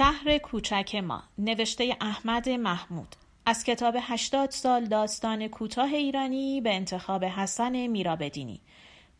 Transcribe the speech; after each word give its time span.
شهر 0.00 0.38
کوچک 0.38 0.94
ما 0.94 1.22
نوشته 1.38 1.96
احمد 2.00 2.48
محمود. 2.48 3.16
از 3.46 3.64
کتاب 3.64 3.94
80 4.00 4.50
سال 4.50 4.84
داستان 4.84 5.48
کوتاه 5.48 5.94
ایرانی 5.94 6.60
به 6.60 6.74
انتخاب 6.74 7.24
حسن 7.24 7.86
میرابدینی. 7.86 8.60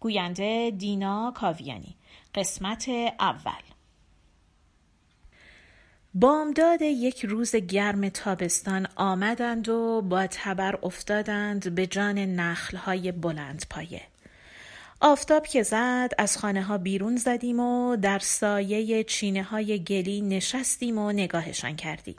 گوینده 0.00 0.72
دینا 0.78 1.32
کاویانی. 1.36 1.96
قسمت 2.34 2.88
اول. 3.20 3.62
بامداد 6.14 6.82
یک 6.82 7.24
روز 7.24 7.56
گرم 7.56 8.08
تابستان 8.08 8.86
آمدند 8.96 9.68
و 9.68 10.02
با 10.02 10.26
تبر 10.26 10.78
افتادند 10.82 11.74
به 11.74 11.86
جان 11.86 12.18
نخلهای 12.18 13.12
بلند 13.12 13.64
پایه. 13.70 14.02
آفتاب 15.02 15.46
که 15.46 15.62
زد 15.62 16.10
از 16.18 16.38
خانه 16.38 16.62
ها 16.62 16.78
بیرون 16.78 17.16
زدیم 17.16 17.60
و 17.60 17.96
در 17.96 18.18
سایه 18.18 19.04
چینه 19.04 19.42
های 19.42 19.78
گلی 19.78 20.20
نشستیم 20.20 20.98
و 20.98 21.12
نگاهشان 21.12 21.76
کردیم. 21.76 22.16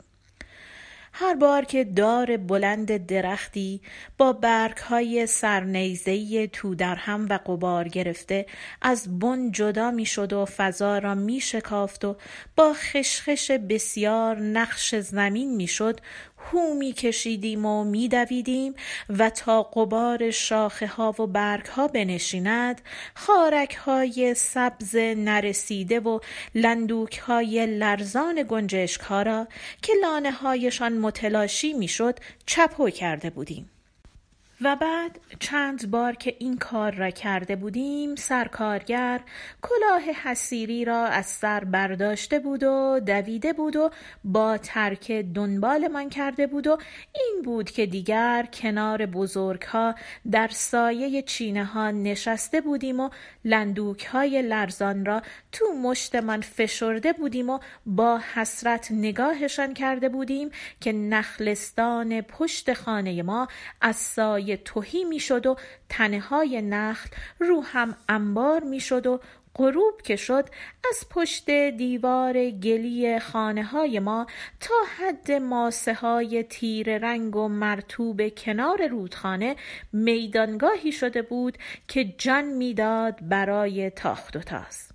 هر 1.14 1.34
بار 1.34 1.64
که 1.64 1.84
دار 1.84 2.36
بلند 2.36 3.06
درختی 3.06 3.80
با 4.18 4.32
برگ 4.32 4.76
های 4.76 5.26
سرنیزهی 5.26 6.48
تو 6.48 6.74
در 6.74 6.94
هم 6.94 7.26
و 7.30 7.38
قبار 7.46 7.88
گرفته 7.88 8.46
از 8.82 9.18
بن 9.18 9.50
جدا 9.50 9.90
می 9.90 10.06
شد 10.06 10.32
و 10.32 10.44
فضا 10.44 10.98
را 10.98 11.14
می 11.14 11.40
شکافت 11.40 12.04
و 12.04 12.16
با 12.56 12.72
خشخش 12.74 13.50
بسیار 13.50 14.36
نقش 14.40 14.94
زمین 14.94 15.56
می 15.56 15.66
شد 15.66 16.00
هو 16.50 16.74
می 16.74 16.92
کشیدیم 16.92 17.66
و 17.66 17.84
می 17.84 18.08
دویدیم 18.08 18.74
و 19.08 19.30
تا 19.30 19.62
قبار 19.62 20.30
شاخه 20.30 20.86
ها 20.86 21.14
و 21.18 21.26
برگ 21.26 21.66
ها 21.66 21.88
بنشیند 21.88 22.80
خارک 23.14 23.74
های 23.74 24.34
سبز 24.34 24.96
نرسیده 24.96 26.00
و 26.00 26.18
لندوک 26.54 27.18
های 27.18 27.66
لرزان 27.66 28.46
گنجشک 28.48 29.00
ها 29.00 29.22
را 29.22 29.48
که 29.82 29.92
لانه 30.02 30.30
هایشان 30.30 30.92
متلاشی 30.92 31.72
می 31.72 31.88
شد 31.88 32.18
چپو 32.46 32.90
کرده 32.90 33.30
بودیم. 33.30 33.70
و 34.64 34.76
بعد 34.76 35.20
چند 35.40 35.90
بار 35.90 36.14
که 36.14 36.36
این 36.38 36.58
کار 36.58 36.94
را 36.94 37.10
کرده 37.10 37.56
بودیم 37.56 38.16
سرکارگر 38.16 39.20
کلاه 39.62 40.02
حسیری 40.02 40.84
را 40.84 41.06
از 41.06 41.26
سر 41.26 41.64
برداشته 41.64 42.38
بود 42.38 42.62
و 42.62 43.00
دویده 43.06 43.52
بود 43.52 43.76
و 43.76 43.90
با 44.24 44.58
ترک 44.58 45.12
دنبالمان 45.12 46.10
کرده 46.10 46.46
بود 46.46 46.66
و 46.66 46.78
این 47.14 47.42
بود 47.44 47.70
که 47.70 47.86
دیگر 47.86 48.48
کنار 48.52 49.06
بزرگ 49.06 49.62
ها 49.62 49.94
در 50.30 50.48
سایه 50.48 51.22
چینه 51.22 51.64
ها 51.64 51.90
نشسته 51.90 52.60
بودیم 52.60 53.00
و 53.00 53.10
لندوک 53.44 54.04
های 54.04 54.42
لرزان 54.42 55.04
را 55.04 55.22
تو 55.52 55.64
مشتمان 55.82 56.40
فشرده 56.40 57.12
بودیم 57.12 57.50
و 57.50 57.58
با 57.86 58.20
حسرت 58.34 58.88
نگاهشان 58.90 59.74
کرده 59.74 60.08
بودیم 60.08 60.50
که 60.80 60.92
نخلستان 60.92 62.20
پشت 62.20 62.72
خانه 62.72 63.22
ما 63.22 63.48
از 63.80 63.96
سایه 63.96 64.51
توهی 64.56 65.04
می‌شد 65.04 65.46
و 65.46 65.56
تنه 65.88 66.20
های 66.20 66.62
نخل 66.62 67.08
رو 67.38 67.60
هم 67.60 67.96
انبار 68.08 68.62
می‌شد 68.62 69.06
و 69.06 69.20
غروب 69.54 70.02
که 70.02 70.16
شد 70.16 70.48
از 70.90 71.08
پشت 71.10 71.50
دیوار 71.50 72.50
گلی 72.50 73.18
خانه 73.18 73.64
های 73.64 73.98
ما 73.98 74.26
تا 74.60 74.74
حد 74.98 75.32
ماسه 75.32 75.94
های 75.94 76.42
تیر 76.42 76.98
رنگ 76.98 77.36
و 77.36 77.48
مرتوب 77.48 78.28
کنار 78.28 78.86
رودخانه 78.86 79.56
میدانگاهی 79.92 80.92
شده 80.92 81.22
بود 81.22 81.58
که 81.88 82.04
جان 82.04 82.44
می‌داد 82.44 83.28
برای 83.28 83.90
تاخت 83.90 84.36
و 84.36 84.40
تاز 84.40 84.91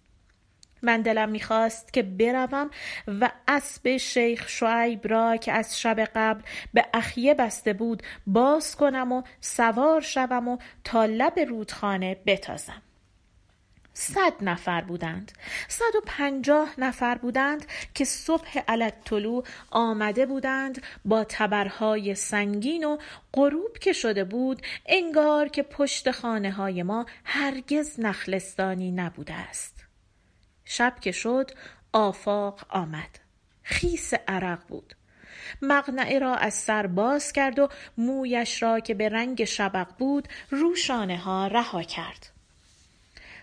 من 0.87 1.01
دلم 1.01 1.29
می‌خواست 1.29 1.93
که 1.93 2.03
بروم 2.03 2.69
و 3.07 3.31
اسب 3.47 3.97
شیخ 3.97 4.49
شعیب 4.49 5.07
را 5.07 5.37
که 5.37 5.51
از 5.51 5.79
شب 5.79 5.99
قبل 5.99 6.41
به 6.73 6.85
اخیه 6.93 7.33
بسته 7.33 7.73
بود 7.73 8.03
باز 8.27 8.75
کنم 8.75 9.11
و 9.11 9.21
سوار 9.41 10.01
شوم 10.01 10.47
و 10.47 10.57
تا 10.83 11.05
لب 11.05 11.39
رودخانه 11.39 12.17
بتازم. 12.25 12.81
صد 13.93 14.33
نفر 14.41 14.81
بودند. 14.81 15.31
صد 15.67 15.95
و 15.97 16.01
پنجاه 16.05 16.73
نفر 16.77 17.15
بودند 17.15 17.65
که 17.93 18.05
صبح 18.05 18.59
علت 18.67 18.93
طلوع 19.05 19.43
آمده 19.71 20.25
بودند 20.25 20.81
با 21.05 21.23
تبرهای 21.23 22.15
سنگین 22.15 22.83
و 22.83 22.97
غروب 23.33 23.77
که 23.77 23.93
شده 23.93 24.23
بود 24.23 24.61
انگار 24.85 25.47
که 25.47 25.63
پشت 25.63 26.11
خانه 26.11 26.51
های 26.51 26.83
ما 26.83 27.05
هرگز 27.23 27.99
نخلستانی 27.99 28.91
نبوده 28.91 29.33
است. 29.33 29.76
شب 30.67 30.93
که 31.01 31.11
شد 31.11 31.51
آفاق 31.93 32.59
آمد. 32.69 33.19
خیس 33.63 34.13
عرق 34.27 34.59
بود. 34.67 34.93
مقنعه 35.61 36.19
را 36.19 36.35
از 36.35 36.53
سر 36.53 36.87
باز 36.87 37.31
کرد 37.31 37.59
و 37.59 37.69
مویش 37.97 38.63
را 38.63 38.79
که 38.79 38.93
به 38.93 39.09
رنگ 39.09 39.43
شبق 39.43 39.87
بود 39.97 40.27
روشانه 40.49 41.17
ها 41.17 41.47
رها 41.47 41.83
کرد. 41.83 42.36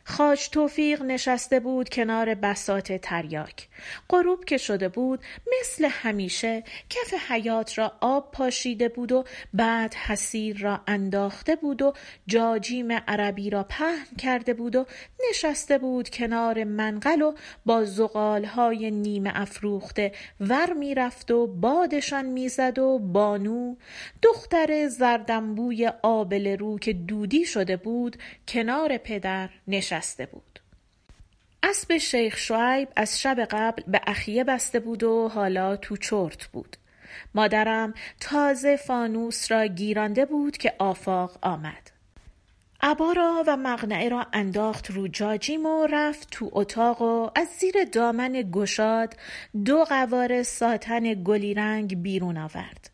خاج 0.06 0.48
توفیق 0.48 1.02
نشسته 1.02 1.60
بود 1.60 1.88
کنار 1.88 2.34
بسات 2.34 2.92
تریاک. 2.92 3.68
غروب 4.10 4.44
که 4.44 4.56
شده 4.56 4.88
بود 4.88 5.20
مثل 5.60 5.88
همیشه 5.90 6.64
کف 6.90 7.14
حیات 7.28 7.78
را 7.78 7.92
آب 8.00 8.30
پاشیده 8.32 8.88
بود 8.88 9.12
و 9.12 9.24
بعد 9.54 9.94
حسیر 9.94 10.58
را 10.58 10.80
انداخته 10.86 11.56
بود 11.56 11.82
و 11.82 11.92
جاجیم 12.26 12.92
عربی 12.92 13.50
را 13.50 13.62
پهن 13.62 14.16
کرده 14.18 14.54
بود 14.54 14.76
و 14.76 14.86
نشسته 15.30 15.78
بود 15.78 16.10
کنار 16.10 16.64
منقل 16.64 17.22
و 17.22 17.34
با 17.66 17.84
زغالهای 17.84 18.90
نیمه 18.90 19.30
افروخته 19.34 20.12
ور 20.40 20.72
می‌رفت 20.72 21.30
و 21.30 21.46
بادشان 21.46 22.24
می‌زد 22.24 22.78
و 22.78 22.98
بانو. 22.98 23.76
دختر 24.22 24.88
زردنبوی 24.88 25.90
آبل 26.02 26.56
رو 26.56 26.78
که 26.78 26.92
دودی 26.92 27.44
شده 27.44 27.76
بود 27.76 28.16
کنار 28.48 28.96
پدر 28.96 29.48
نشسته 29.68 29.93
بود 30.32 30.60
اسب 31.62 31.98
شیخ 31.98 32.36
شعیب 32.36 32.88
از 32.96 33.20
شب 33.20 33.40
قبل 33.50 33.82
به 33.86 34.00
اخیه 34.06 34.44
بسته 34.44 34.80
بود 34.80 35.02
و 35.02 35.28
حالا 35.28 35.76
تو 35.76 35.96
چرت 35.96 36.46
بود. 36.46 36.76
مادرم 37.34 37.94
تازه 38.20 38.76
فانوس 38.76 39.52
را 39.52 39.66
گیرانده 39.66 40.24
بود 40.24 40.56
که 40.56 40.74
آفاق 40.78 41.38
آمد. 41.42 41.90
عبا 42.80 43.12
را 43.12 43.44
و 43.46 43.56
مغنعه 43.56 44.08
را 44.08 44.26
انداخت 44.32 44.90
رو 44.90 45.08
جاجیم 45.08 45.66
و 45.66 45.86
رفت 45.86 46.28
تو 46.30 46.50
اتاق 46.52 47.02
و 47.02 47.30
از 47.34 47.48
زیر 47.48 47.84
دامن 47.84 48.50
گشاد 48.52 49.16
دو 49.64 49.84
قوار 49.84 50.42
ساتن 50.42 51.24
گلی 51.24 51.54
رنگ 51.54 52.02
بیرون 52.02 52.36
آورد. 52.38 52.93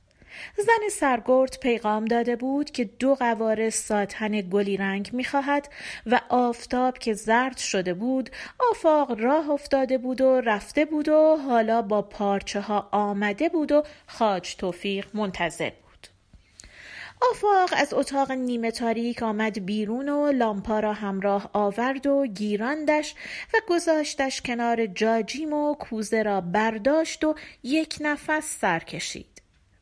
زن 0.57 0.89
سرگرد 0.91 1.59
پیغام 1.61 2.05
داده 2.05 2.37
بود 2.37 2.71
که 2.71 2.85
دو 2.85 3.15
قوار 3.15 3.71
ساتن 3.71 4.41
گلی 4.41 4.77
رنگ 4.77 5.11
می‌خواهد 5.13 5.69
و 6.07 6.21
آفتاب 6.29 6.99
که 6.99 7.15
زرد 7.15 7.57
شده 7.57 7.95
بود 7.95 8.31
آفاق 8.71 9.21
راه 9.21 9.51
افتاده 9.51 9.99
بود 9.99 10.21
و 10.21 10.41
رفته 10.41 10.85
بود 10.85 11.09
و 11.09 11.37
حالا 11.37 11.83
با 11.83 12.03
پارچه 12.03 12.61
ها 12.61 12.89
آمده 12.93 13.49
بود 13.49 13.73
و 13.73 13.83
خاج 14.07 14.57
توفیق 14.57 15.07
منتظر 15.15 15.71
بود 15.71 16.09
آفاق 17.31 17.71
از 17.77 17.95
اتاق 17.95 18.33
نیمه 18.33 18.71
تاریک 18.71 19.23
آمد 19.23 19.67
بیرون 19.67 20.09
و 20.09 20.33
لامپا 20.33 20.81
را 20.81 20.93
همراه 20.93 21.51
آورد 21.53 22.07
و 22.07 22.27
گیراندش 22.27 23.15
و 23.55 23.61
گذاشتش 23.69 24.43
کنار 24.43 24.87
جاجیم 24.87 25.53
و 25.53 25.75
کوزه 25.75 26.23
را 26.23 26.41
برداشت 26.41 27.25
و 27.25 27.35
یک 27.63 27.97
نفس 28.01 28.59
سر 28.61 28.79
کشید. 28.79 29.30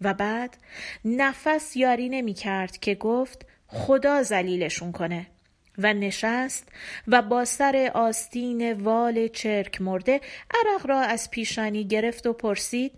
و 0.01 0.15
بعد 0.15 0.57
نفس 1.05 1.77
یاری 1.77 2.09
نمی 2.09 2.35
کرد 2.35 2.79
که 2.79 2.95
گفت 2.95 3.47
خدا 3.67 4.23
زلیلشون 4.23 4.93
کنه 4.93 5.27
و 5.79 5.93
نشست 5.93 6.69
و 7.09 7.23
با 7.23 7.45
سر 7.45 7.91
آستین 7.95 8.73
وال 8.73 9.29
چرک 9.29 9.81
مرده 9.81 10.21
عرق 10.51 10.87
را 10.87 11.01
از 11.01 11.31
پیشانی 11.31 11.85
گرفت 11.85 12.27
و 12.27 12.33
پرسید 12.33 12.93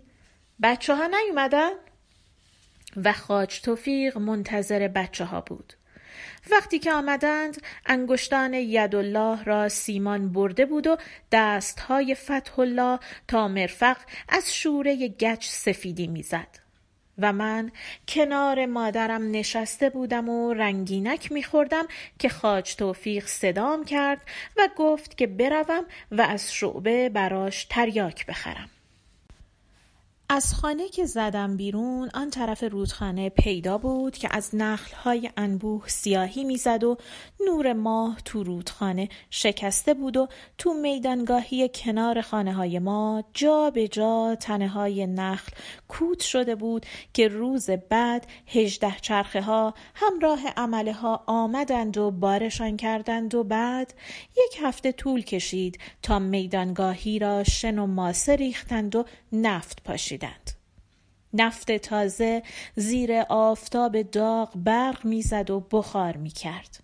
بچه 0.63 0.95
ها 0.95 1.07
نیومدن؟ 1.07 1.71
و 3.03 3.13
خاج 3.13 3.61
توفیق 3.61 4.17
منتظر 4.17 4.87
بچه 4.87 5.25
ها 5.25 5.41
بود. 5.41 5.73
وقتی 6.51 6.79
که 6.79 6.93
آمدند 6.93 7.61
انگشتان 7.85 8.53
یدالله 8.53 9.43
را 9.43 9.69
سیمان 9.69 10.31
برده 10.31 10.65
بود 10.65 10.87
و 10.87 10.97
دستهای 11.31 12.15
فتح 12.15 12.59
الله 12.59 12.99
تا 13.27 13.47
مرفق 13.47 13.97
از 14.29 14.53
شوره 14.55 15.07
گچ 15.07 15.47
سفیدی 15.47 16.07
می‌زد. 16.07 16.60
و 17.17 17.33
من 17.33 17.71
کنار 18.07 18.65
مادرم 18.65 19.31
نشسته 19.31 19.89
بودم 19.89 20.29
و 20.29 20.53
رنگینک 20.53 21.31
میخوردم 21.31 21.85
که 22.19 22.29
خاج 22.29 22.75
توفیق 22.75 23.27
صدام 23.27 23.85
کرد 23.85 24.21
و 24.57 24.69
گفت 24.75 25.17
که 25.17 25.27
بروم 25.27 25.85
و 26.11 26.21
از 26.21 26.53
شعبه 26.53 27.09
براش 27.09 27.65
تریاک 27.65 28.25
بخرم. 28.25 28.69
از 30.33 30.53
خانه 30.53 30.89
که 30.89 31.05
زدم 31.05 31.57
بیرون 31.57 32.09
آن 32.13 32.29
طرف 32.29 32.63
رودخانه 32.63 33.29
پیدا 33.29 33.77
بود 33.77 34.17
که 34.17 34.27
از 34.31 34.49
نخلهای 34.53 35.29
انبوه 35.37 35.87
سیاهی 35.87 36.43
می‌زد 36.43 36.83
و 36.83 36.97
نور 37.45 37.73
ماه 37.73 38.17
تو 38.25 38.43
رودخانه 38.43 39.09
شکسته 39.29 39.93
بود 39.93 40.17
و 40.17 40.27
تو 40.57 40.73
میدانگاهی 40.73 41.69
کنار 41.73 42.21
خانه 42.21 42.53
های 42.53 42.79
ما 42.79 43.23
جا 43.33 43.69
به 43.69 43.87
جا 43.87 44.35
تنه 44.39 44.67
های 44.67 45.07
نخل 45.07 45.51
کود 45.87 46.19
شده 46.19 46.55
بود 46.55 46.85
که 47.13 47.27
روز 47.27 47.69
بعد 47.69 48.27
هجده 48.47 48.95
چرخه 49.01 49.41
ها 49.41 49.73
همراه 49.95 50.39
عمله 50.57 50.93
ها 50.93 51.23
آمدند 51.27 51.97
و 51.97 52.11
بارشان 52.11 52.77
کردند 52.77 53.35
و 53.35 53.43
بعد 53.43 53.93
یک 54.37 54.59
هفته 54.61 54.91
طول 54.91 55.21
کشید 55.21 55.79
تا 56.01 56.19
میدانگاهی 56.19 57.19
را 57.19 57.43
شن 57.43 57.79
و 57.79 57.87
ماسه 57.87 58.35
ریختند 58.35 58.95
و 58.95 59.05
نفت 59.31 59.83
پاشیدند 60.21 60.51
نفت 61.33 61.71
تازه 61.71 62.43
زیر 62.75 63.13
آفتاب 63.29 64.01
داغ 64.01 64.51
برق 64.55 65.05
می‌زد 65.05 65.49
و 65.49 65.59
بخار 65.71 66.17
می‌کرد. 66.17 66.83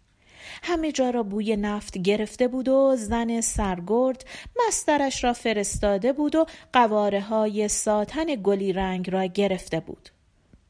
همه 0.64 0.92
جا 0.92 1.10
را 1.10 1.24
بوی 1.24 1.56
نفت 1.56 1.98
گرفته 1.98 2.48
بود 2.48 2.68
و 2.68 2.96
زن 2.96 3.42
سرگرد 3.42 4.26
مسترش 4.68 5.24
را 5.24 5.34
فرستاده 5.34 6.14
بود 6.14 6.36
و 6.36 6.46
قواره 6.74 7.22
های 7.22 7.68
ساتن 7.68 8.26
گلی 8.44 8.74
رنگ 8.74 9.10
را 9.10 9.26
گرفته 9.26 9.80
بود. 9.80 10.10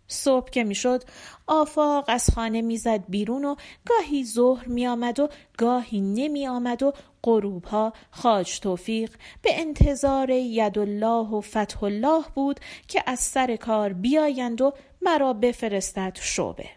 صبح 0.08 0.50
که 0.50 0.64
می‌شد 0.64 1.04
آفاق 1.48 2.06
از 2.08 2.30
خانه 2.36 2.62
می‌زد 2.62 3.04
بیرون 3.10 3.46
و 3.46 3.56
گاهی 3.86 4.26
ظهر 4.26 4.68
می 4.68 4.88
آمد 4.88 5.20
و 5.20 5.30
گاهی 5.58 6.02
نمی 6.02 6.48
آمد 6.48 6.84
و 6.84 6.94
غروب 7.24 7.66
ها 7.66 7.94
خاج 8.12 8.60
توفیق 8.60 9.16
به 9.42 9.60
انتظار 9.60 10.32
الله 10.32 11.28
و 11.28 11.42
فتح 11.42 11.84
الله 11.84 12.24
بود 12.36 12.60
که 12.88 13.04
از 13.06 13.20
سر 13.20 13.56
کار 13.56 13.94
بیایند 13.94 14.62
و 14.62 14.74
مرا 15.02 15.34
بفرستد 15.34 16.18
شعبه. 16.22 16.70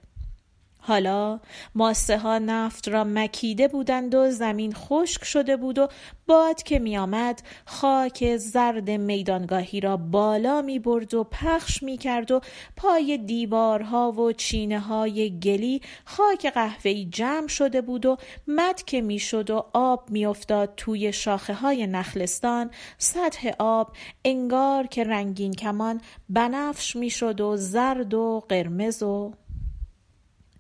حالا 0.90 1.40
ماسه 1.74 2.18
ها 2.18 2.38
نفت 2.38 2.88
را 2.88 3.04
مکیده 3.04 3.68
بودند 3.68 4.14
و 4.14 4.30
زمین 4.30 4.72
خشک 4.72 5.24
شده 5.24 5.56
بود 5.56 5.78
و 5.78 5.88
باد 6.26 6.62
که 6.62 6.78
می 6.78 6.98
آمد 6.98 7.42
خاک 7.64 8.36
زرد 8.36 8.90
میدانگاهی 8.90 9.80
را 9.80 9.96
بالا 9.96 10.62
می 10.62 10.78
برد 10.78 11.14
و 11.14 11.24
پخش 11.24 11.82
می 11.82 11.96
کرد 11.96 12.30
و 12.30 12.40
پای 12.76 13.18
دیوارها 13.18 14.12
و 14.12 14.32
چینه 14.32 14.80
های 14.80 15.38
گلی 15.38 15.80
خاک 16.04 16.46
قهوه‌ای 16.46 17.04
جمع 17.04 17.48
شده 17.48 17.80
بود 17.80 18.06
و 18.06 18.16
مد 18.46 18.82
که 18.82 19.00
می 19.00 19.18
شد 19.18 19.50
و 19.50 19.64
آب 19.72 20.10
می 20.10 20.26
افتاد 20.26 20.72
توی 20.76 21.12
شاخه 21.12 21.54
های 21.54 21.86
نخلستان 21.86 22.70
سطح 22.98 23.50
آب 23.58 23.92
انگار 24.24 24.86
که 24.86 25.04
رنگین 25.04 25.52
کمان 25.52 26.00
بنفش 26.28 26.96
می 26.96 27.10
شد 27.10 27.40
و 27.40 27.56
زرد 27.56 28.14
و 28.14 28.42
قرمز 28.48 29.02
و 29.02 29.32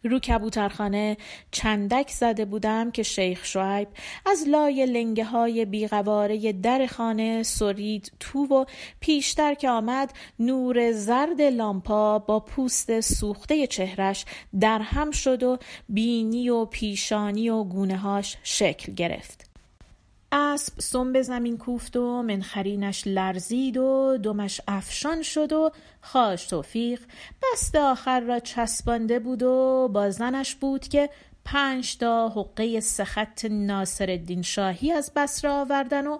رو 0.04 0.18
کبوترخانه 0.18 1.16
چندک 1.50 2.10
زده 2.10 2.44
بودم 2.44 2.90
که 2.90 3.02
شیخ 3.02 3.44
شعیب 3.44 3.88
از 4.26 4.48
لای 4.48 4.86
لنگه 4.86 5.24
های 5.24 5.64
بیغواره 5.64 6.52
در 6.52 6.86
خانه 6.86 7.42
سرید 7.42 8.12
تو 8.20 8.38
و 8.38 8.64
پیشتر 9.00 9.54
که 9.54 9.70
آمد 9.70 10.12
نور 10.38 10.92
زرد 10.92 11.42
لامپا 11.42 12.18
با 12.18 12.40
پوست 12.40 13.00
سوخته 13.00 13.66
چهرش 13.66 14.24
در 14.60 14.78
هم 14.78 15.10
شد 15.10 15.42
و 15.42 15.58
بینی 15.88 16.48
و 16.48 16.64
پیشانی 16.64 17.50
و 17.50 17.64
گونه 17.64 17.96
هاش 17.96 18.36
شکل 18.42 18.92
گرفت. 18.92 19.49
اسب 20.32 20.80
سم 20.80 21.22
زمین 21.22 21.58
کوفت 21.58 21.96
و 21.96 22.22
منخرینش 22.22 23.02
لرزید 23.06 23.76
و 23.76 24.18
دمش 24.22 24.60
افشان 24.68 25.22
شد 25.22 25.52
و 25.52 25.70
خاش 26.00 26.46
توفیق 26.46 27.00
بست 27.42 27.76
آخر 27.76 28.20
را 28.20 28.38
چسبانده 28.38 29.18
بود 29.18 29.42
و 29.42 29.88
با 29.92 30.10
زنش 30.10 30.54
بود 30.54 30.88
که 30.88 31.10
پنج 31.44 31.96
تا 31.96 32.28
حقه 32.28 32.80
سخت 32.80 33.44
ناصر 33.44 34.10
الدین 34.10 34.42
شاهی 34.42 34.92
از 34.92 35.12
بسره 35.16 35.50
آوردن 35.50 36.06
و 36.06 36.18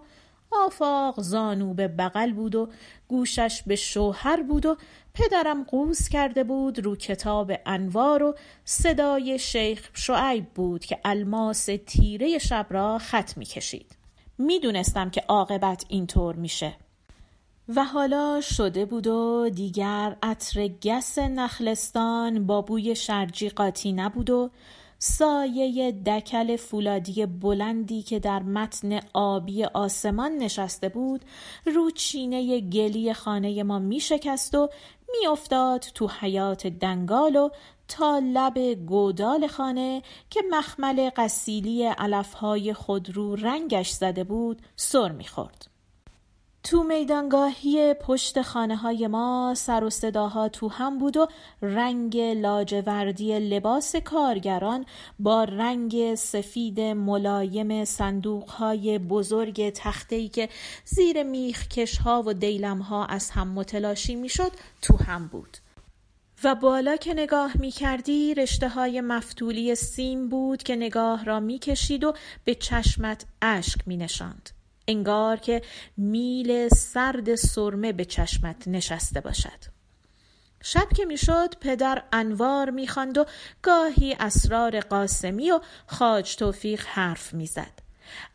آفاق 0.52 1.20
زانو 1.20 1.74
به 1.74 1.88
بغل 1.88 2.32
بود 2.32 2.54
و 2.54 2.68
گوشش 3.08 3.62
به 3.66 3.76
شوهر 3.76 4.42
بود 4.42 4.66
و 4.66 4.76
پدرم 5.14 5.64
قوز 5.64 6.08
کرده 6.08 6.44
بود 6.44 6.78
رو 6.78 6.96
کتاب 6.96 7.52
انوار 7.66 8.22
و 8.22 8.34
صدای 8.64 9.38
شیخ 9.38 9.90
شعیب 9.94 10.44
بود 10.44 10.84
که 10.84 10.98
الماس 11.04 11.68
تیره 11.86 12.38
شب 12.38 12.66
را 12.70 12.98
خط 12.98 13.36
می 13.36 13.44
کشید. 13.44 13.99
می‌دونستم 14.40 15.10
که 15.10 15.24
عاقبت 15.28 15.84
اینطور 15.88 16.36
میشه. 16.36 16.74
و 17.76 17.84
حالا 17.84 18.40
شده 18.40 18.84
بود 18.84 19.06
و 19.06 19.50
دیگر 19.54 20.16
عطر 20.22 20.68
گس 20.68 21.18
نخلستان 21.18 22.46
با 22.46 22.62
بوی 22.62 22.96
شرجی 22.96 23.48
قاطی 23.48 23.92
نبود 23.92 24.30
و 24.30 24.50
سایه 24.98 25.92
دکل 25.92 26.56
فولادی 26.56 27.26
بلندی 27.26 28.02
که 28.02 28.18
در 28.18 28.42
متن 28.42 29.00
آبی 29.12 29.64
آسمان 29.64 30.32
نشسته 30.36 30.88
بود 30.88 31.24
رو 31.66 31.90
چینه 31.90 32.60
گلی 32.60 33.14
خانه 33.14 33.62
ما 33.62 33.78
می 33.78 34.00
شکست 34.00 34.54
و 34.54 34.68
می 35.10 35.26
افتاد 35.26 35.80
تو 35.80 36.10
حیات 36.20 36.66
دنگال 36.66 37.36
و 37.36 37.48
تا 37.90 38.20
لب 38.24 38.58
گودال 38.74 39.46
خانه 39.46 40.02
که 40.30 40.42
مخمل 40.50 41.10
قسیلی 41.16 41.86
علفهای 41.86 42.74
خودرو 42.74 43.34
رنگش 43.34 43.90
زده 43.90 44.24
بود 44.24 44.62
سر 44.76 45.12
می‌خورد. 45.12 45.66
تو 46.62 46.82
میدانگاهی 46.82 47.94
پشت 47.94 48.42
خانه 48.42 48.76
های 48.76 49.06
ما 49.06 49.54
سر 49.56 49.84
و 49.84 49.90
صداها 49.90 50.48
تو 50.48 50.68
هم 50.68 50.98
بود 50.98 51.16
و 51.16 51.26
رنگ 51.62 52.18
لاجوردی 52.18 53.38
لباس 53.38 53.96
کارگران 53.96 54.86
با 55.18 55.44
رنگ 55.44 56.14
سفید 56.14 56.80
ملایم 56.80 57.84
صندوق 57.84 58.48
های 58.48 58.98
بزرگ 58.98 59.70
تختهی 59.70 60.28
که 60.28 60.48
زیر 60.84 61.22
میخکش 61.22 61.98
ها 61.98 62.22
و 62.26 62.32
دیلم 62.32 62.78
ها 62.78 63.04
از 63.04 63.30
هم 63.30 63.48
متلاشی 63.48 64.14
می‌شد 64.14 64.52
تو 64.82 64.96
هم 64.96 65.26
بود. 65.26 65.56
و 66.44 66.54
بالا 66.54 66.96
که 66.96 67.14
نگاه 67.14 67.52
می 67.58 67.70
کردی 67.70 68.34
رشته 68.34 68.68
های 68.68 69.00
مفتولی 69.00 69.74
سیم 69.74 70.28
بود 70.28 70.62
که 70.62 70.76
نگاه 70.76 71.24
را 71.24 71.40
می 71.40 71.58
کشید 71.58 72.04
و 72.04 72.12
به 72.44 72.54
چشمت 72.54 73.24
اشک 73.42 73.78
می 73.86 73.96
نشاند. 73.96 74.50
انگار 74.88 75.36
که 75.36 75.62
میل 75.96 76.68
سرد 76.68 77.34
سرمه 77.34 77.92
به 77.92 78.04
چشمت 78.04 78.68
نشسته 78.68 79.20
باشد. 79.20 79.80
شب 80.62 80.88
که 80.96 81.04
می‌شد 81.04 81.54
پدر 81.60 82.02
انوار 82.12 82.70
می‌خواند 82.70 83.18
و 83.18 83.24
گاهی 83.62 84.16
اسرار 84.20 84.80
قاسمی 84.80 85.50
و 85.50 85.60
خاج 85.86 86.36
توفیق 86.36 86.84
حرف 86.86 87.34
می‌زد. 87.34 87.78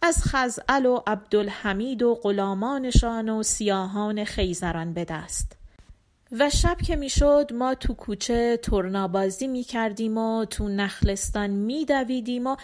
از 0.02 0.24
خزعل 0.24 0.86
و 0.86 1.02
عبدالحمید 1.08 2.04
و 2.04 2.16
غلامانشان 2.16 3.30
و 3.30 3.44
سیاهان 3.44 4.24
خیزران 4.24 4.94
به 4.94 5.06
دست. 5.06 5.65
و 6.32 6.50
شب 6.50 6.78
که 6.82 6.96
می‌شد 6.96 7.54
ما 7.54 7.76
تو 7.76 7.94
کوچه 7.94 8.58
ترنابازی 8.58 9.48
می 9.48 9.64
کردیم 9.64 10.18
و 10.18 10.46
تو 10.46 10.68
نخلستان 10.68 11.50
می 11.50 11.86
دویدیم 11.86 12.48
و 12.48 12.56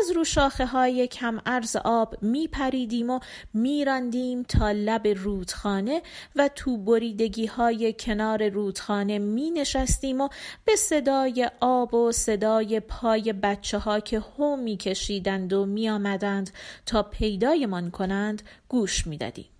از 0.00 0.10
رو 0.16 0.24
شاخه 0.24 0.66
های 0.66 1.06
کم 1.06 1.40
ارز 1.46 1.76
آب 1.76 2.22
می 2.22 2.48
پریدیم 2.48 3.10
و 3.10 3.20
می 3.54 3.84
راندیم 3.84 4.42
تا 4.42 4.70
لب 4.70 5.06
رودخانه 5.06 6.02
و 6.36 6.48
تو 6.48 6.76
بریدگی 6.76 7.46
های 7.46 7.94
کنار 8.00 8.48
رودخانه 8.48 9.18
می 9.18 9.50
نشستیم 9.50 10.20
و 10.20 10.28
به 10.64 10.76
صدای 10.76 11.50
آب 11.60 11.94
و 11.94 12.12
صدای 12.12 12.80
پای 12.80 13.32
بچه 13.32 13.78
ها 13.78 14.00
که 14.00 14.22
هم 14.38 14.58
می 14.58 14.76
کشیدند 14.76 15.52
و 15.52 15.66
می 15.66 15.90
آمدند 15.90 16.50
تا 16.86 17.02
پیدایمان 17.02 17.90
کنند 17.90 18.42
گوش 18.68 19.06
می 19.06 19.16
دادیم. 19.16 19.57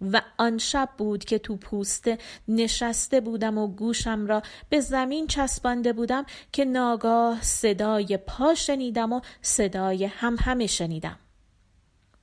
و 0.00 0.22
آن 0.38 0.58
شب 0.58 0.88
بود 0.98 1.24
که 1.24 1.38
تو 1.38 1.56
پوسته 1.56 2.18
نشسته 2.48 3.20
بودم 3.20 3.58
و 3.58 3.66
گوشم 3.66 4.26
را 4.26 4.42
به 4.68 4.80
زمین 4.80 5.26
چسبانده 5.26 5.92
بودم 5.92 6.26
که 6.52 6.64
ناگاه 6.64 7.42
صدای 7.42 8.16
پا 8.26 8.54
شنیدم 8.54 9.12
و 9.12 9.20
صدای 9.42 10.04
هم 10.04 10.36
همه 10.40 10.66
شنیدم. 10.66 11.18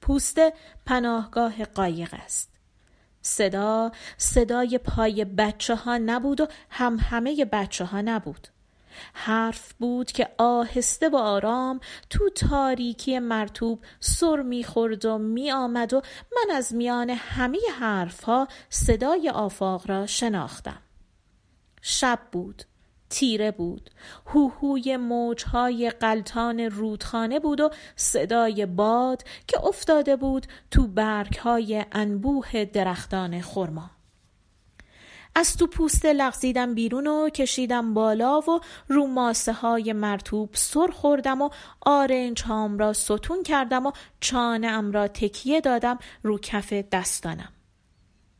پوسته 0.02 0.54
پناهگاه 0.86 1.66
قایق 1.66 2.14
است. 2.14 2.50
صدا 3.22 3.92
صدای 4.18 4.78
پای 4.78 5.26
بچه 5.26 5.76
ها 5.76 5.98
نبود 5.98 6.42
و 6.42 6.48
هم 6.70 6.98
همه 7.02 7.46
بچه 7.46 7.86
ها 7.86 8.02
نبود. 8.02 8.48
حرف 9.14 9.74
بود 9.74 10.12
که 10.12 10.30
آهسته 10.38 11.10
و 11.10 11.16
آرام 11.16 11.80
تو 12.10 12.30
تاریکی 12.30 13.20
مرتوب 13.20 13.80
سر 14.00 14.42
می‌خورد 14.42 15.06
و 15.06 15.18
میآمد 15.18 15.94
و 15.94 16.02
من 16.36 16.56
از 16.56 16.76
میان 16.76 17.10
همه 17.10 17.60
حرفها 17.80 18.48
صدای 18.70 19.30
آفاق 19.30 19.90
را 19.90 20.06
شناختم. 20.06 20.82
شب 21.82 22.20
بود 22.32 22.64
تیره 23.10 23.52
بود 23.52 23.90
هوهوی 24.26 24.98
موجهای 24.98 25.90
قلتان 25.90 26.60
رودخانه 26.60 27.40
بود 27.40 27.62
و 27.62 27.70
صدای 27.96 28.66
باد 28.66 29.24
که 29.48 29.66
افتاده 29.66 30.16
بود 30.16 30.48
تو 30.72 30.88
برگهای 30.88 31.86
انبوه 31.92 32.66
درختان 32.66 33.42
خرما. 33.42 33.95
از 35.38 35.58
تو 35.58 35.68
پوست 35.68 36.06
لغزیدم 36.06 36.76
بیرون 36.76 37.08
و 37.08 37.30
کشیدم 37.30 37.94
بالا 37.94 38.40
و 38.40 38.60
رو 38.88 39.08
ماسه 39.08 39.54
های 39.54 39.94
مرتوب 39.94 40.50
سر 40.54 40.88
خوردم 40.88 41.42
و 41.42 41.50
آرنج 41.82 42.44
هام 42.44 42.78
را 42.78 42.94
ستون 42.94 43.44
کردم 43.44 43.86
و 43.86 43.92
چانه 44.20 44.68
ام 44.68 44.92
را 44.92 45.08
تکیه 45.08 45.62
دادم 45.62 46.00
رو 46.24 46.40
کف 46.40 46.74
دستانم. 46.74 47.54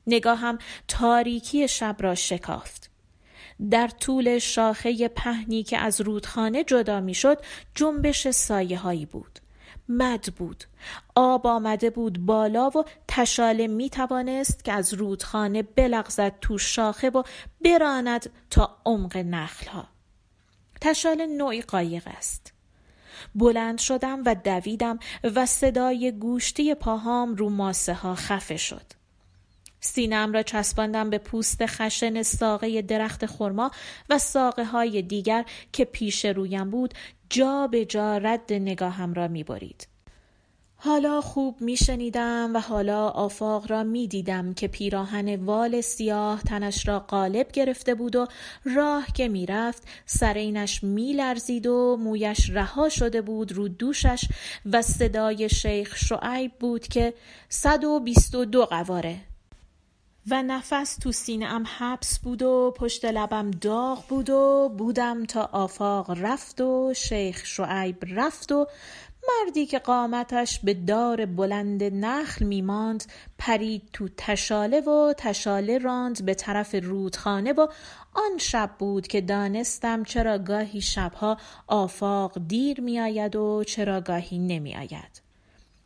نگاهم 0.08 0.58
تاریکی 0.88 1.68
شب 1.68 1.96
را 2.00 2.16
شکافت. 2.16 2.92
در 3.72 3.88
طول 3.88 4.40
شاخه 4.40 5.08
پهنی 5.08 5.64
که 5.64 5.78
از 5.78 6.02
رودخانه 6.02 6.64
جدا 6.64 7.02
می‌شد 7.02 7.38
جنبش 7.76 8.30
سایه 8.30 8.78
هایی 8.78 9.06
بود. 9.06 9.40
مد 9.90 10.26
بود. 10.38 10.64
آب 11.16 11.48
آمده 11.48 11.90
بود 11.90 12.26
بالا 12.26 12.70
و 12.70 12.84
تشاله 13.08 13.68
می 13.68 13.90
توانست 13.90 14.66
که 14.66 14.74
از 14.74 14.94
رودخانه 14.94 15.64
بلغزد 15.64 16.34
تو 16.42 16.58
شاخه 16.58 17.10
و 17.10 17.24
براند 17.64 18.30
تا 18.50 18.78
عمق 18.86 19.18
نخلها. 19.18 19.88
تشاله 20.82 21.26
نوعی 21.26 21.62
قایق 21.62 22.04
است. 22.18 22.54
بلند 23.36 23.78
شدم 23.78 24.22
و 24.26 24.36
دویدم 24.36 25.00
و 25.24 25.46
صدای 25.46 26.12
گوشتی 26.12 26.76
پاهام 26.76 27.36
رو 27.36 27.50
ماسه 27.50 27.94
ها 27.94 28.16
خفه 28.16 28.58
شد. 28.58 29.05
سینم 29.86 30.34
را 30.34 30.44
چسباندم 30.44 31.10
به 31.10 31.18
پوست 31.18 31.66
خشن 31.66 32.24
ساقه 32.24 32.82
درخت 32.82 33.26
خرما 33.26 33.72
و 34.10 34.18
ساقه 34.18 34.66
های 34.66 35.02
دیگر 35.02 35.46
که 35.72 35.86
پیش 35.86 36.26
رویم 36.26 36.70
بود 36.70 36.94
جا 37.30 37.68
به 37.68 37.86
جا 37.86 38.18
رد 38.18 38.54
نگاهم 38.54 39.14
را 39.14 39.28
می 39.28 39.44
برید. 39.44 39.88
حالا 40.78 41.22
خوب 41.22 41.62
می 41.62 41.78
شنیدم 41.78 42.52
و 42.56 42.60
حالا 42.60 43.08
آفاق 43.08 43.72
را 43.72 43.84
می 43.84 44.08
دیدم 44.08 44.54
که 44.54 44.68
پیراهن 44.68 45.36
وال 45.36 45.82
سیاه 45.82 46.44
تنش 46.44 46.88
را 46.88 47.00
قالب 47.00 47.52
گرفته 47.52 47.96
بود 47.96 48.16
و 48.16 48.28
راه 48.76 49.08
که 49.14 49.28
می 49.28 49.46
رفت 49.46 49.84
سرینش 50.06 50.84
می 50.84 51.14
لرزید 51.14 51.68
و 51.68 51.98
مویش 52.00 52.50
رها 52.50 52.90
شده 52.90 53.22
بود 53.22 53.52
رو 53.52 53.68
دوشش 53.68 54.26
و 54.66 54.82
صدای 54.82 55.50
شیخ 55.50 55.96
شعیب 55.96 56.52
بود 56.60 56.88
که 56.88 57.14
صد 57.50 57.84
و 57.84 58.00
بیست 58.00 58.36
و 58.36 58.46
دو 58.46 58.66
قواره 58.66 59.18
و 60.30 60.44
نفس 60.44 60.96
تو 60.96 61.12
سینه 61.12 61.46
ام 61.46 61.64
حبس 61.78 62.20
بود 62.20 62.42
و 62.42 62.74
پشت 62.78 63.06
لبم 63.06 63.52
داغ 63.52 64.08
بود 64.08 64.30
و 64.30 64.72
بودم 64.78 65.26
تا 65.26 65.50
آفاق 65.52 66.12
رفت 66.12 66.62
و 66.62 66.94
شیخ 66.96 67.46
شعیب 67.46 67.98
رفت 68.08 68.52
و 68.52 68.68
مردی 69.28 69.66
که 69.66 69.80
قامتش 69.80 70.60
به 70.60 70.74
دار 70.74 71.26
بلند 71.26 71.84
نخل 71.84 72.46
میماند 72.46 73.04
پرید 73.38 73.90
تو 73.94 74.10
تشاله 74.18 74.82
و 74.82 75.14
تشاله 75.18 75.78
راند 75.78 76.26
به 76.26 76.34
طرف 76.34 76.76
رودخانه 76.76 77.54
و 77.54 77.68
آن 78.14 78.38
شب 78.38 78.72
بود 78.80 79.08
که 79.08 79.22
دانستم 79.22 80.04
چرا 80.04 80.38
گاهی 80.38 80.82
شبها 80.82 81.38
آفاق 81.68 82.48
دیر 82.48 82.82
میآید 82.82 83.36
و 83.36 83.64
چرا 83.64 84.02
گاهی 84.02 84.40
نمیآید. 84.40 85.25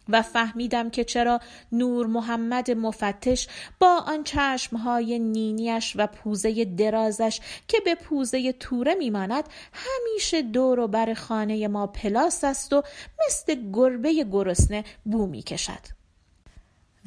و 0.10 0.22
فهمیدم 0.22 0.90
که 0.90 1.04
چرا 1.04 1.40
نور 1.72 2.08
محمد 2.08 2.72
مفتش 2.72 3.48
با 3.80 4.04
آن 4.08 4.24
چشمهای 4.24 5.20
نینیش 5.20 5.94
و 5.96 6.08
پوزه 6.08 6.66
درازش 6.66 7.40
که 7.68 7.78
به 7.86 7.96
پوزه 7.96 8.52
توره 8.52 8.96
میماند 8.96 9.44
همیشه 9.74 10.42
دور 10.42 10.80
و 10.80 10.88
بر 10.88 11.14
خانه 11.14 11.68
ما 11.68 11.88
پلاس 11.88 12.44
است 12.44 12.74
و 12.74 12.84
مثل 13.28 13.72
گربه 13.74 14.24
گرسنه 14.24 14.84
بو 15.06 15.28
می‌کشد. 15.28 16.00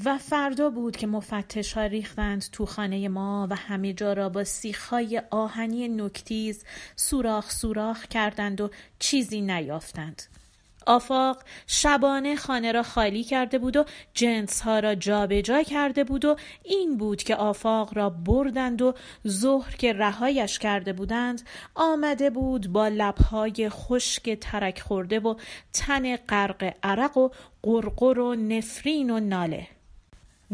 و 0.05 0.19
فردا 0.19 0.71
بود 0.71 0.97
که 0.97 1.07
مفتش 1.07 1.73
ها 1.73 1.87
ریختند 1.87 2.45
تو 2.53 2.67
خانه 2.67 3.09
ما 3.09 3.47
و 3.51 3.57
همه 3.57 3.93
جا 3.93 4.13
را 4.13 4.29
با 4.29 4.45
سیخهای 4.45 5.23
آهنی 5.31 5.89
نکتیز 5.89 6.65
سوراخ 6.97 7.51
سوراخ 7.51 8.07
کردند 8.07 8.61
و 8.61 8.71
چیزی 8.99 9.41
نیافتند. 9.41 10.23
آفاق 10.87 11.43
شبانه 11.67 12.37
خانه 12.37 12.73
را 12.73 12.83
خالی 12.83 13.25
کرده 13.25 13.59
بود 13.59 13.77
و 13.77 13.85
جنس 14.15 14.61
ها 14.61 14.79
را 14.79 14.95
جابجا 14.95 15.43
جا 15.43 15.63
کرده 15.63 16.05
بود 16.05 16.25
و 16.25 16.37
این 16.65 16.97
بود 16.97 17.23
که 17.23 17.37
آفاق 17.37 17.97
را 17.97 18.11
بردند 18.11 18.83
و 18.83 18.95
ظهر 19.29 19.77
که 19.77 19.93
رهایش 19.93 20.59
کرده 20.59 20.93
بودند 20.93 21.43
آمده 21.75 22.31
بود 22.31 22.73
با 22.73 22.89
لبهای 22.89 23.69
خشک 23.69 24.31
ترک 24.31 24.81
خورده 24.81 25.21
و 25.21 25.35
تن 25.73 26.17
غرق 26.17 26.75
عرق 26.83 27.17
و 27.17 27.29
قرقر 27.63 28.19
و 28.19 28.35
نفرین 28.35 29.11
و 29.11 29.21
ناله. 29.21 29.67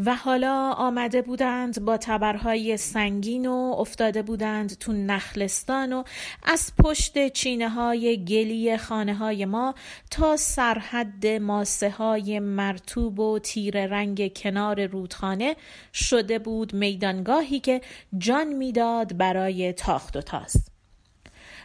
و 0.05 0.15
حالا 0.15 0.71
آمده 0.71 1.21
بودند 1.21 1.85
با 1.85 1.97
تبرهای 1.97 2.77
سنگین 2.77 3.45
و 3.45 3.75
افتاده 3.77 4.21
بودند 4.21 4.77
تو 4.77 4.93
نخلستان 4.93 5.93
و 5.93 6.03
از 6.43 6.71
پشت 6.83 7.27
چینه 7.27 7.69
های 7.69 8.25
گلی 8.25 8.77
خانه 8.77 9.15
های 9.15 9.45
ما 9.45 9.75
تا 10.11 10.37
سرحد 10.37 11.27
ماسه 11.27 11.89
های 11.89 12.39
مرتوب 12.39 13.19
و 13.19 13.39
تیر 13.39 13.85
رنگ 13.85 14.33
کنار 14.35 14.85
رودخانه 14.85 15.55
شده 15.93 16.39
بود 16.39 16.73
میدانگاهی 16.73 17.59
که 17.59 17.81
جان 18.17 18.47
می‌داد 18.47 19.17
برای 19.17 19.73
تاخت 19.73 20.17
و 20.17 20.21
تاست. 20.21 20.78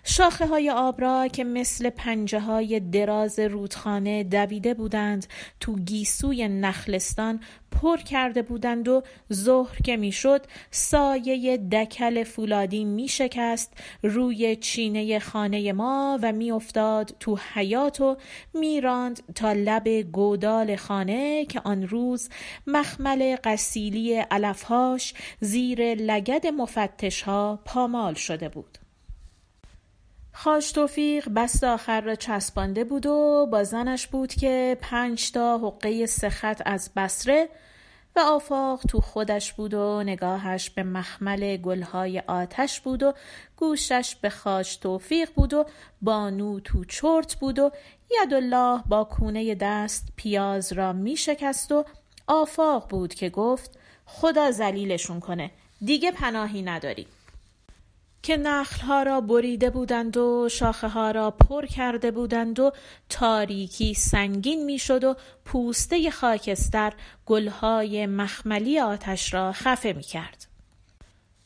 شاخه 0.07 0.47
های 0.47 0.71
آب 0.71 1.01
را 1.01 1.29
که 1.29 1.45
مثل 1.45 1.91
پنجه 1.91 2.41
های 2.41 2.81
دراز 2.81 3.39
رودخانه 3.39 4.25
دویده 4.25 4.75
بودند 4.75 5.27
تو 5.61 5.77
گیسوی 5.77 6.49
نخلستان 6.49 7.41
پر 7.71 7.97
کرده 7.97 8.43
بودند 8.43 8.89
و 8.89 9.03
ظهر 9.33 9.77
که 9.85 9.97
می‌شد 9.97 10.47
سایه 10.71 11.57
دکل 11.57 12.25
فولادی 12.25 12.85
می 12.85 13.09
شکست 13.09 13.73
روی 14.03 14.57
چینه 14.57 15.19
خانه 15.19 15.73
ما 15.73 16.19
و 16.23 16.33
میافتاد 16.33 17.17
تو 17.21 17.39
حیات 17.55 18.01
و 18.01 18.17
میراند 18.55 19.23
تا 19.35 19.53
لب 19.53 19.89
گودال 19.89 20.77
خانه 20.77 21.45
که 21.45 21.61
آن 21.65 21.83
روز 21.89 22.29
مخمل 22.67 23.37
قسیلی 23.45 24.15
علفهاش 24.15 25.15
زیر 25.41 25.95
لگد 25.95 26.47
مفتش 26.47 27.23
ها 27.23 27.61
پامال 27.65 28.15
شده 28.15 28.49
بود. 28.49 28.84
خاش 30.37 30.73
توفیق 30.73 31.29
بست 31.29 31.65
آخر 31.65 32.01
را 32.01 32.15
چسبانده 32.15 32.85
بود 32.85 33.07
و 33.07 33.47
با 33.53 33.65
زنش 33.65 34.07
بود 34.07 34.35
که 34.35 34.77
پنج 34.81 35.33
تا 35.33 35.59
حقه 35.59 36.07
سخت 36.07 36.63
از 36.67 36.91
بسره 36.97 37.49
و 38.17 38.21
آفاق 38.21 38.83
تو 38.89 39.01
خودش 39.01 39.53
بود 39.53 39.75
و 39.75 40.03
نگاهش 40.03 40.71
به 40.71 40.83
مخمل 40.83 41.57
گلهای 41.57 42.23
آتش 42.27 42.81
بود 42.81 43.03
و 43.03 43.15
گوشش 43.57 44.17
به 44.21 44.31
خاش 44.31 44.77
توفیق 44.77 45.31
بود 45.35 45.55
و 45.55 45.65
بانو 46.03 46.61
تو 46.61 46.85
چرت 46.85 47.35
بود 47.35 47.59
و 47.59 47.71
الله 48.33 48.83
با 48.87 49.05
کونه 49.05 49.55
دست 49.55 50.09
پیاز 50.17 50.73
را 50.73 50.93
می 50.93 51.17
شکست 51.17 51.73
و 51.73 51.85
آفاق 52.27 52.89
بود 52.89 53.15
که 53.15 53.31
گفت 53.31 53.79
خدا 54.07 54.51
زلیلشون 54.51 55.21
کنه 55.21 55.51
دیگه 55.85 56.13
پناهی 56.13 56.63
نداری. 56.63 57.07
که 58.25 58.37
نخلها 58.37 59.03
را 59.03 59.21
بریده 59.21 59.71
بودند 59.71 60.17
و 60.17 60.49
شاخه 60.49 60.89
ها 60.89 61.11
را 61.11 61.31
پر 61.31 61.67
کرده 61.67 62.11
بودند 62.11 62.61
و 62.61 62.73
تاریکی 63.09 63.95
سنگین 63.95 64.65
می‌شد 64.65 65.05
و 65.05 65.17
پوسته 65.45 66.11
خاکستر 66.11 66.93
گلهای 67.27 68.07
مخملی 68.07 68.81
آتش 68.81 69.35
را 69.35 69.53
خفه 69.53 69.93
می 69.93 70.03
کرد. 70.03 70.47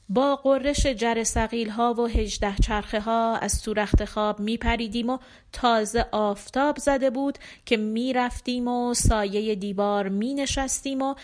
با 0.09 0.37
قررش 0.37 0.87
جر 0.87 1.25
سقیل 1.25 1.71
ها 1.71 1.95
و 1.95 2.07
هجده 2.07 2.55
چرخه 2.63 3.01
ها 3.01 3.37
از 3.37 3.63
تو 3.63 3.75
رخت 3.75 4.05
خواب 4.05 4.41
می 4.41 4.57
پریدیم 4.57 5.11
و 5.11 5.19
تازه 5.53 6.07
آفتاب 6.13 6.79
زده 6.79 7.11
بود 7.11 7.39
که 7.67 7.77
می 7.77 8.13
رفتیم 8.13 8.69
و 8.69 8.95
سایه 8.95 9.55
دیوار 9.55 10.09
می 10.09 10.35
نشستیم 10.35 11.03
و 11.03 11.15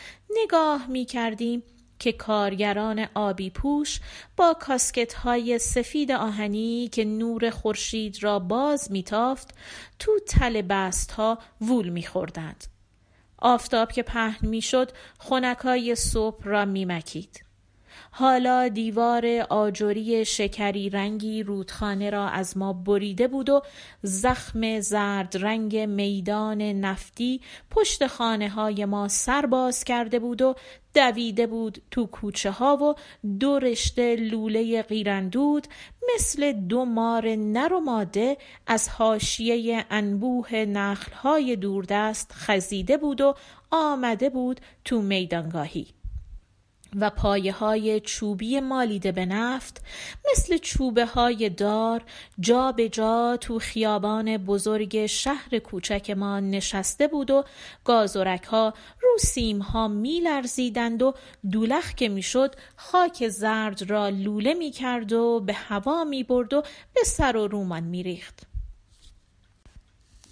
نگاه 0.42 0.86
می 0.86 1.04
کردیم 1.04 1.62
که 2.04 2.12
کارگران 2.12 3.08
آبی 3.14 3.50
پوش 3.50 4.00
با 4.36 4.56
کاسکت 4.60 5.14
های 5.14 5.58
سفید 5.58 6.12
آهنی 6.12 6.88
که 6.92 7.04
نور 7.04 7.50
خورشید 7.50 8.22
را 8.22 8.38
باز 8.38 8.92
میتافت 8.92 9.54
تو 9.98 10.12
تل 10.28 10.62
بست 10.62 11.10
ها 11.10 11.38
وول 11.60 11.88
میخوردند. 11.88 12.64
آفتاب 13.38 13.92
که 13.92 14.02
پهن 14.02 14.48
می‌شد 14.48 14.90
خونکای 15.18 15.94
صبح 15.94 16.44
را 16.44 16.64
میمکید. 16.64 17.43
حالا 18.16 18.68
دیوار 18.68 19.26
آجوری 19.50 20.24
شکری 20.24 20.90
رنگی 20.90 21.42
رودخانه 21.42 22.10
را 22.10 22.28
از 22.28 22.56
ما 22.56 22.72
بریده 22.72 23.28
بود 23.28 23.50
و 23.50 23.62
زخم 24.02 24.80
زرد 24.80 25.36
رنگ 25.36 25.76
میدان 25.76 26.62
نفتی 26.62 27.40
پشت 27.70 28.06
خانه 28.06 28.48
های 28.48 28.84
ما 28.84 29.08
سرباز 29.08 29.84
کرده 29.84 30.18
بود 30.18 30.42
و 30.42 30.54
دویده 30.94 31.46
بود 31.46 31.82
تو 31.90 32.06
کوچه 32.06 32.50
ها 32.50 32.76
و 32.76 32.94
دو 33.38 33.58
رشته 33.58 34.16
لوله 34.16 34.82
قیرندود 34.82 35.66
مثل 36.14 36.52
دو 36.52 36.84
مار 36.84 37.34
نر 37.34 37.72
و 37.72 37.80
ماده 37.80 38.36
از 38.66 38.88
حاشیه 38.88 39.84
انبوه 39.90 40.54
نخل 40.54 41.12
های 41.12 41.56
دوردست 41.56 42.32
خزیده 42.32 42.96
بود 42.96 43.20
و 43.20 43.34
آمده 43.70 44.30
بود 44.30 44.60
تو 44.84 45.02
میدانگاهی. 45.02 46.03
و 47.00 47.10
پایه 47.10 47.52
های 47.52 48.00
چوبی 48.00 48.60
مالیده 48.60 49.12
به 49.12 49.26
نفت 49.26 49.82
مثل 50.32 50.58
چوبه 50.58 51.06
های 51.06 51.50
دار 51.50 52.02
جا 52.40 52.72
به 52.72 52.88
جا 52.88 53.36
تو 53.40 53.58
خیابان 53.58 54.36
بزرگ 54.36 55.06
شهر 55.06 55.58
کوچک 55.58 56.10
ما 56.10 56.40
نشسته 56.40 57.08
بود 57.08 57.30
و 57.30 57.44
گازورک 57.84 58.44
ها 58.44 58.74
رو 59.02 59.18
سیم 59.18 59.58
ها 59.58 59.88
می 59.88 60.20
لرزیدند 60.20 61.02
و 61.02 61.14
دولخ 61.50 61.94
که 61.94 62.08
می 62.08 62.22
شد 62.22 62.54
خاک 62.76 63.28
زرد 63.28 63.90
را 63.90 64.08
لوله 64.08 64.54
می 64.54 64.70
کرد 64.70 65.12
و 65.12 65.40
به 65.40 65.52
هوا 65.52 66.04
می 66.04 66.22
برد 66.22 66.54
و 66.54 66.62
به 66.94 67.04
سر 67.04 67.36
و 67.36 67.48
رومان 67.48 67.82
می 67.82 68.02
ریخت. 68.02 68.53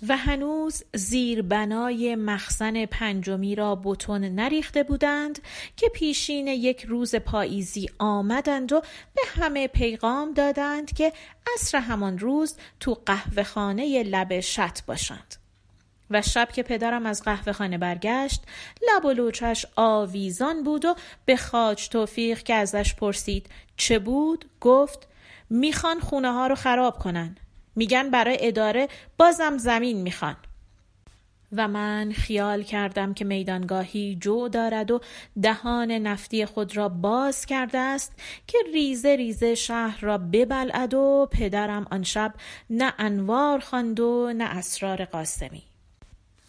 و 0.08 0.16
هنوز 0.16 0.82
زیر 0.94 1.42
بنای 1.42 2.14
مخزن 2.14 2.86
پنجمی 2.86 3.54
را 3.54 3.74
بتون 3.74 4.24
نریخته 4.24 4.82
بودند 4.82 5.38
که 5.76 5.88
پیشین 5.88 6.46
یک 6.46 6.82
روز 6.82 7.14
پاییزی 7.14 7.88
آمدند 7.98 8.72
و 8.72 8.80
به 9.14 9.22
همه 9.42 9.68
پیغام 9.68 10.32
دادند 10.32 10.92
که 10.92 11.12
عصر 11.54 11.78
همان 11.78 12.18
روز 12.18 12.56
تو 12.80 12.98
قهوه 13.06 13.42
خانه 13.42 14.02
لب 14.02 14.40
شط 14.40 14.78
باشند. 14.86 15.36
و 16.10 16.22
شب 16.22 16.48
که 16.52 16.62
پدرم 16.62 17.06
از 17.06 17.22
قهوه 17.22 17.52
خانه 17.52 17.78
برگشت 17.78 18.42
لب 18.88 19.04
و 19.04 19.12
لوچش 19.12 19.66
آویزان 19.76 20.62
بود 20.62 20.84
و 20.84 20.94
به 21.24 21.36
خاج 21.36 21.88
توفیق 21.88 22.42
که 22.42 22.54
ازش 22.54 22.94
پرسید 22.94 23.46
چه 23.76 23.98
بود 23.98 24.44
گفت 24.60 25.08
می‌خوان 25.50 26.00
خونه 26.00 26.32
ها 26.32 26.46
رو 26.46 26.54
خراب 26.54 26.98
کنن 26.98 27.36
میگن 27.76 28.10
برای 28.10 28.38
اداره 28.40 28.88
بازم 29.18 29.58
زمین 29.58 30.02
می‌خوان. 30.02 30.36
و 31.52 31.68
من 31.68 32.12
خیال 32.12 32.62
کردم 32.62 33.14
که 33.14 33.24
میدانگاهی 33.24 34.18
جو 34.20 34.48
دارد 34.48 34.90
و 34.90 35.00
دهان 35.42 35.90
نفتی 35.90 36.46
خود 36.46 36.76
را 36.76 36.88
باز 36.88 37.46
کرده 37.46 37.78
است 37.78 38.12
که 38.46 38.58
ریزه 38.72 39.16
ریزه 39.16 39.54
شهر 39.54 40.00
را 40.00 40.18
ببلعد 40.18 40.94
و 40.94 41.28
پدرم 41.30 41.86
آن 41.90 42.02
شب 42.02 42.34
نه 42.70 42.94
انوار 42.98 43.58
خواند 43.58 44.00
و 44.00 44.32
نه 44.36 44.44
اسرار 44.44 45.04
قاسمی. 45.04 45.71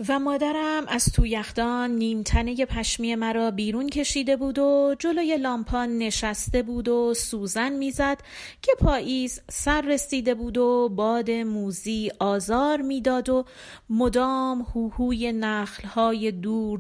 و 0.10 0.20
مادرم 0.20 0.84
از 0.88 1.06
تو 1.06 1.26
یخدان 1.26 1.92
نیمتنه 1.92 2.66
پشمی 2.66 3.16
مرا 3.16 3.52
بیرون 3.52 3.90
کشیده 3.90 4.38
بود 4.38 4.60
و 4.60 4.96
جلوی 5.00 5.38
لامپان 5.38 5.98
نشسته 5.98 6.64
بود 6.64 6.88
و 6.88 7.14
سوزن 7.14 7.74
می‌زد 7.74 8.18
که 8.62 8.72
پاییز 8.80 9.42
سر 9.50 9.82
رسیده 9.82 10.34
بود 10.34 10.58
و 10.58 10.90
باد 10.90 11.32
موزی 11.32 12.12
آزار 12.20 12.82
می‌داد 12.82 13.30
و 13.30 13.46
مدام 13.90 14.62
هوهوی 14.62 15.32
نخلهای 15.32 16.32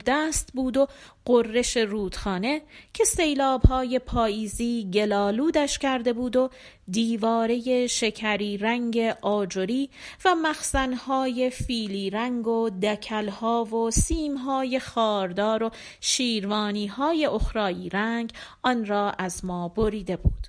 دست 0.05 0.49
بود 0.53 0.77
و 0.77 0.87
قررش 1.25 1.77
رودخانه 1.77 2.61
که 2.93 3.03
سیلابهای 3.03 3.99
پاییزی 3.99 4.89
گلالودش 4.93 5.77
کرده 5.77 6.13
بود 6.13 6.35
و 6.35 6.49
دیواره 6.87 7.87
شکری 7.87 8.57
رنگ 8.57 8.97
آجری 9.21 9.89
و 10.25 10.35
مخزنهای 10.35 11.49
فیلی 11.49 12.09
رنگ 12.09 12.47
و 12.47 12.69
دکلها 12.69 13.63
و 13.63 13.91
سیمهای 13.91 14.79
خاردار 14.79 15.63
و 15.63 15.71
شیروانیهای 16.01 17.25
اخرایی 17.25 17.89
رنگ 17.89 18.33
آن 18.63 18.85
را 18.85 19.11
از 19.11 19.45
ما 19.45 19.67
بریده 19.67 20.17
بود. 20.17 20.47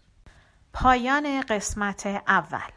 پایان 0.73 1.41
قسمت 1.41 2.07
اول. 2.27 2.71